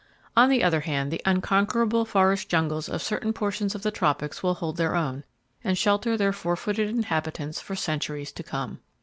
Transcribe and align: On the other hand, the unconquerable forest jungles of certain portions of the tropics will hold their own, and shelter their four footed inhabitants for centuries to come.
On 0.35 0.49
the 0.49 0.63
other 0.63 0.79
hand, 0.79 1.11
the 1.11 1.21
unconquerable 1.25 2.05
forest 2.05 2.49
jungles 2.49 2.89
of 2.89 3.03
certain 3.03 3.33
portions 3.33 3.75
of 3.75 3.83
the 3.83 3.91
tropics 3.91 4.41
will 4.41 4.55
hold 4.55 4.77
their 4.77 4.95
own, 4.95 5.23
and 5.63 5.77
shelter 5.77 6.17
their 6.17 6.33
four 6.33 6.55
footed 6.55 6.89
inhabitants 6.89 7.61
for 7.61 7.75
centuries 7.75 8.31
to 8.31 8.41
come. 8.41 8.79